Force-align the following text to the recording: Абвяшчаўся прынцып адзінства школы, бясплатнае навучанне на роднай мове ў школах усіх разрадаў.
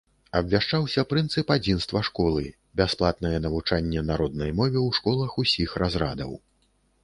Абвяшчаўся 0.37 1.03
прынцып 1.11 1.51
адзінства 1.55 2.01
школы, 2.07 2.45
бясплатнае 2.83 3.33
навучанне 3.45 4.03
на 4.11 4.21
роднай 4.25 4.51
мове 4.63 4.79
ў 4.87 4.99
школах 4.99 5.41
усіх 5.45 5.81
разрадаў. 5.85 6.31